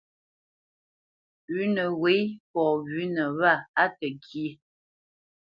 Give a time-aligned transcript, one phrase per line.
[1.45, 2.15] Pʉ̌nə wê
[2.49, 3.51] fɔ wʉ̌nə wâ
[3.81, 4.47] á təŋkyé.